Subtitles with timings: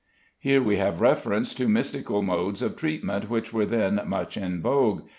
[0.39, 5.03] Here we have reference to mystical modes of treatment which were then much in vogue.